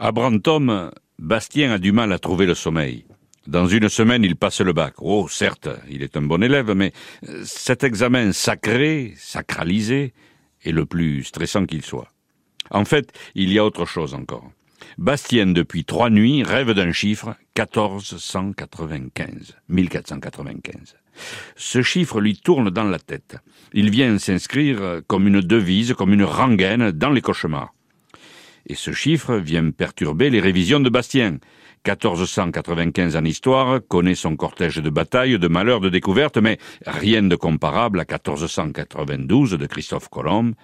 À 0.00 0.10
Brantôme, 0.10 0.90
Bastien 1.20 1.70
a 1.70 1.78
du 1.78 1.92
mal 1.92 2.12
à 2.12 2.18
trouver 2.18 2.46
le 2.46 2.54
sommeil. 2.54 3.06
Dans 3.46 3.68
une 3.68 3.88
semaine, 3.88 4.24
il 4.24 4.34
passe 4.34 4.60
le 4.60 4.72
bac. 4.72 4.94
Oh, 4.98 5.28
certes, 5.28 5.68
il 5.88 6.02
est 6.02 6.16
un 6.16 6.22
bon 6.22 6.42
élève, 6.42 6.72
mais 6.72 6.92
cet 7.44 7.84
examen 7.84 8.32
sacré, 8.32 9.14
sacralisé, 9.16 10.12
est 10.64 10.72
le 10.72 10.84
plus 10.84 11.22
stressant 11.22 11.64
qu'il 11.64 11.82
soit. 11.82 12.08
En 12.70 12.84
fait, 12.84 13.12
il 13.36 13.52
y 13.52 13.58
a 13.60 13.64
autre 13.64 13.86
chose 13.86 14.14
encore. 14.14 14.50
Bastien, 14.98 15.46
depuis 15.46 15.84
trois 15.84 16.10
nuits, 16.10 16.42
rêve 16.42 16.72
d'un 16.72 16.90
chiffre 16.90 17.36
1495. 17.56 19.54
1495. 19.68 20.96
Ce 21.54 21.82
chiffre 21.82 22.20
lui 22.20 22.36
tourne 22.36 22.70
dans 22.70 22.82
la 22.82 22.98
tête. 22.98 23.36
Il 23.72 23.90
vient 23.90 24.18
s'inscrire 24.18 25.02
comme 25.06 25.28
une 25.28 25.40
devise, 25.40 25.94
comme 25.94 26.12
une 26.12 26.24
rengaine 26.24 26.90
dans 26.90 27.10
les 27.10 27.20
cauchemars 27.20 27.72
et 28.66 28.74
ce 28.74 28.92
chiffre 28.92 29.36
vient 29.36 29.70
perturber 29.70 30.30
les 30.30 30.40
révisions 30.40 30.80
de 30.80 30.88
Bastien. 30.88 31.38
1495 31.86 33.16
en 33.16 33.24
histoire 33.24 33.80
connaît 33.86 34.14
son 34.14 34.36
cortège 34.36 34.76
de 34.76 34.88
batailles, 34.88 35.38
de 35.38 35.48
malheurs, 35.48 35.80
de 35.80 35.90
découvertes, 35.90 36.38
mais 36.38 36.58
rien 36.86 37.22
de 37.22 37.36
comparable 37.36 38.00
à 38.00 38.04
1492 38.04 39.52
de 39.52 39.66
Christophe 39.66 40.08
Colomb. 40.08 40.54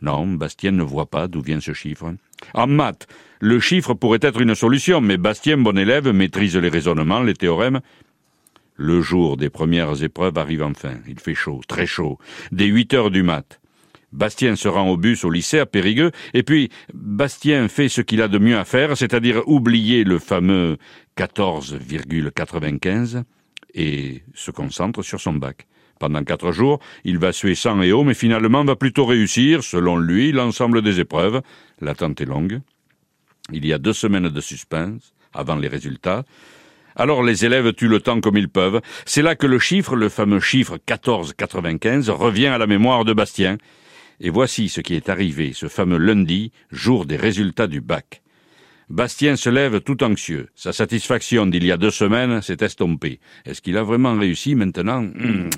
Non, 0.00 0.26
Bastien 0.26 0.70
ne 0.70 0.82
voit 0.82 1.10
pas 1.10 1.28
d'où 1.28 1.42
vient 1.42 1.60
ce 1.60 1.74
chiffre. 1.74 2.14
En 2.54 2.66
maths, 2.66 3.06
le 3.40 3.60
chiffre 3.60 3.92
pourrait 3.92 4.20
être 4.22 4.40
une 4.40 4.54
solution, 4.54 5.02
mais 5.02 5.18
Bastien, 5.18 5.58
bon 5.58 5.76
élève, 5.76 6.08
maîtrise 6.08 6.56
les 6.56 6.70
raisonnements, 6.70 7.22
les 7.22 7.34
théorèmes. 7.34 7.80
Le 8.76 9.02
jour 9.02 9.36
des 9.36 9.50
premières 9.50 10.02
épreuves 10.02 10.38
arrive 10.38 10.62
enfin. 10.62 10.94
Il 11.06 11.20
fait 11.20 11.34
chaud, 11.34 11.60
très 11.68 11.84
chaud. 11.84 12.18
Dès 12.50 12.64
huit 12.64 12.94
heures 12.94 13.10
du 13.10 13.22
mat. 13.22 13.60
Bastien 14.12 14.56
se 14.56 14.68
rend 14.68 14.88
au 14.88 14.96
bus 14.96 15.24
au 15.24 15.30
lycée 15.30 15.58
à 15.58 15.66
Périgueux, 15.66 16.10
et 16.34 16.42
puis 16.42 16.70
Bastien 16.92 17.68
fait 17.68 17.88
ce 17.88 18.00
qu'il 18.00 18.22
a 18.22 18.28
de 18.28 18.38
mieux 18.38 18.58
à 18.58 18.64
faire, 18.64 18.96
c'est-à-dire 18.96 19.42
oublier 19.46 20.04
le 20.04 20.18
fameux 20.18 20.78
14,95 21.16 23.22
et 23.74 24.22
se 24.34 24.50
concentre 24.50 25.02
sur 25.02 25.20
son 25.20 25.34
bac. 25.34 25.66
Pendant 26.00 26.24
quatre 26.24 26.50
jours, 26.50 26.80
il 27.04 27.18
va 27.18 27.32
suer 27.32 27.54
sang 27.54 27.82
et 27.82 27.92
eau, 27.92 28.04
mais 28.04 28.14
finalement 28.14 28.64
va 28.64 28.74
plutôt 28.74 29.04
réussir, 29.04 29.62
selon 29.62 29.98
lui, 29.98 30.32
l'ensemble 30.32 30.80
des 30.80 30.98
épreuves. 30.98 31.42
L'attente 31.80 32.22
est 32.22 32.26
longue. 32.26 32.62
Il 33.52 33.66
y 33.66 33.72
a 33.72 33.78
deux 33.78 33.92
semaines 33.92 34.28
de 34.28 34.40
suspense 34.40 35.12
avant 35.34 35.56
les 35.56 35.68
résultats. 35.68 36.24
Alors 36.96 37.22
les 37.22 37.44
élèves 37.44 37.72
tuent 37.74 37.88
le 37.88 38.00
temps 38.00 38.20
comme 38.20 38.36
ils 38.36 38.48
peuvent. 38.48 38.80
C'est 39.04 39.22
là 39.22 39.34
que 39.34 39.46
le 39.46 39.58
chiffre, 39.58 39.94
le 39.94 40.08
fameux 40.08 40.40
chiffre 40.40 40.78
14,95, 40.86 42.10
revient 42.10 42.48
à 42.48 42.58
la 42.58 42.66
mémoire 42.66 43.04
de 43.04 43.12
Bastien. 43.12 43.58
Et 44.20 44.30
voici 44.30 44.68
ce 44.68 44.80
qui 44.80 44.94
est 44.94 45.08
arrivé 45.08 45.52
ce 45.54 45.68
fameux 45.68 45.96
lundi, 45.96 46.52
jour 46.70 47.06
des 47.06 47.16
résultats 47.16 47.66
du 47.66 47.80
bac. 47.80 48.22
Bastien 48.90 49.36
se 49.36 49.48
lève 49.48 49.80
tout 49.80 50.02
anxieux. 50.02 50.48
Sa 50.54 50.72
satisfaction 50.72 51.46
d'il 51.46 51.64
y 51.64 51.72
a 51.72 51.76
deux 51.76 51.90
semaines 51.92 52.42
s'est 52.42 52.58
estompée. 52.60 53.20
Est-ce 53.46 53.62
qu'il 53.62 53.76
a 53.78 53.82
vraiment 53.82 54.18
réussi 54.18 54.54
maintenant? 54.54 55.02
Hmm. 55.02 55.48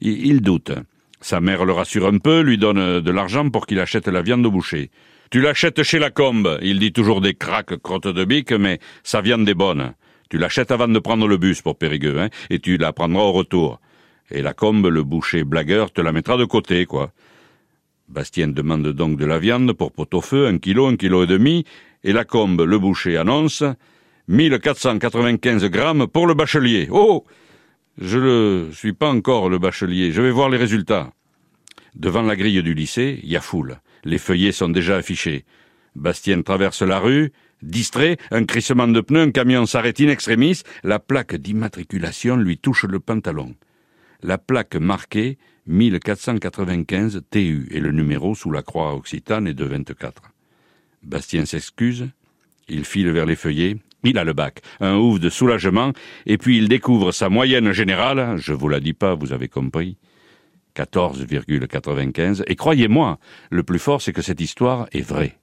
Il 0.00 0.42
doute. 0.42 0.72
Sa 1.20 1.40
mère 1.40 1.64
le 1.64 1.72
rassure 1.72 2.06
un 2.06 2.18
peu, 2.18 2.40
lui 2.40 2.58
donne 2.58 3.00
de 3.00 3.10
l'argent 3.10 3.48
pour 3.48 3.66
qu'il 3.66 3.80
achète 3.80 4.06
la 4.08 4.20
viande 4.20 4.44
au 4.44 4.50
boucher. 4.50 4.90
Tu 5.30 5.40
l'achètes 5.40 5.82
chez 5.82 5.98
la 5.98 6.10
combe. 6.10 6.58
Il 6.62 6.78
dit 6.78 6.92
toujours 6.92 7.22
des 7.22 7.34
craques 7.34 7.78
crottes 7.78 8.06
de 8.06 8.24
bique, 8.24 8.52
mais 8.52 8.78
sa 9.02 9.22
viande 9.22 9.48
est 9.48 9.54
bonne. 9.54 9.94
Tu 10.28 10.36
l'achètes 10.36 10.70
avant 10.70 10.86
de 10.86 10.98
prendre 10.98 11.26
le 11.26 11.38
bus 11.38 11.62
pour 11.62 11.78
Périgueux, 11.78 12.20
hein, 12.20 12.28
et 12.50 12.60
tu 12.60 12.76
la 12.76 12.92
prendras 12.92 13.22
au 13.22 13.32
retour. 13.32 13.80
Et 14.30 14.42
la 14.42 14.52
combe, 14.52 14.86
le 14.86 15.02
boucher 15.02 15.42
blagueur, 15.42 15.90
te 15.90 16.02
la 16.02 16.12
mettra 16.12 16.36
de 16.36 16.44
côté, 16.44 16.84
quoi. 16.84 17.12
Bastien 18.08 18.48
demande 18.48 18.88
donc 18.92 19.18
de 19.18 19.24
la 19.24 19.38
viande 19.38 19.72
pour 19.72 19.92
pot-au-feu, 19.92 20.46
un 20.46 20.58
kilo, 20.58 20.86
un 20.86 20.96
kilo 20.96 21.24
et 21.24 21.26
demi, 21.26 21.64
et 22.02 22.12
la 22.12 22.24
combe, 22.24 22.60
le 22.60 22.78
boucher, 22.78 23.16
annonce 23.16 23.64
1495 24.28 25.64
grammes 25.66 26.06
pour 26.06 26.26
le 26.26 26.34
bachelier. 26.34 26.88
Oh 26.90 27.24
Je 27.98 28.18
ne 28.18 28.70
suis 28.72 28.92
pas 28.92 29.10
encore 29.10 29.48
le 29.48 29.58
bachelier, 29.58 30.12
je 30.12 30.20
vais 30.20 30.30
voir 30.30 30.50
les 30.50 30.58
résultats. 30.58 31.12
Devant 31.94 32.22
la 32.22 32.36
grille 32.36 32.62
du 32.62 32.74
lycée, 32.74 33.20
il 33.22 33.30
y 33.30 33.36
a 33.36 33.40
foule. 33.40 33.80
Les 34.04 34.18
feuillets 34.18 34.52
sont 34.52 34.68
déjà 34.68 34.96
affichés. 34.96 35.44
Bastien 35.96 36.42
traverse 36.42 36.82
la 36.82 36.98
rue, 36.98 37.32
distrait, 37.62 38.18
un 38.30 38.44
crissement 38.44 38.88
de 38.88 39.00
pneus, 39.00 39.22
un 39.22 39.30
camion 39.30 39.64
s'arrête 39.64 40.00
in 40.00 40.08
extremis, 40.08 40.62
la 40.82 40.98
plaque 40.98 41.36
d'immatriculation 41.36 42.36
lui 42.36 42.58
touche 42.58 42.84
le 42.84 43.00
pantalon. 43.00 43.54
La 44.22 44.36
plaque 44.38 44.76
marquée 44.76 45.38
1495 45.66 47.22
TU 47.30 47.68
et 47.70 47.80
le 47.80 47.92
numéro 47.92 48.34
sous 48.34 48.50
la 48.50 48.62
croix 48.62 48.94
occitane 48.94 49.46
est 49.46 49.54
de 49.54 49.64
24. 49.64 50.22
Bastien 51.02 51.44
s'excuse, 51.44 52.08
il 52.68 52.84
file 52.84 53.10
vers 53.10 53.26
les 53.26 53.36
feuillets, 53.36 53.76
il 54.02 54.18
a 54.18 54.24
le 54.24 54.32
bac, 54.32 54.60
un 54.80 54.96
ouf 54.96 55.20
de 55.20 55.30
soulagement, 55.30 55.92
et 56.26 56.38
puis 56.38 56.58
il 56.58 56.68
découvre 56.68 57.12
sa 57.12 57.28
moyenne 57.28 57.72
générale, 57.72 58.36
je 58.36 58.52
vous 58.52 58.68
la 58.68 58.80
dis 58.80 58.92
pas, 58.92 59.14
vous 59.14 59.32
avez 59.32 59.48
compris, 59.48 59.96
14,95, 60.76 62.42
et 62.46 62.56
croyez-moi, 62.56 63.18
le 63.50 63.62
plus 63.62 63.78
fort 63.78 64.02
c'est 64.02 64.12
que 64.12 64.22
cette 64.22 64.40
histoire 64.40 64.86
est 64.92 65.00
vraie. 65.00 65.38